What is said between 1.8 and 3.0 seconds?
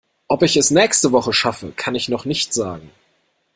ich noch nicht sagen.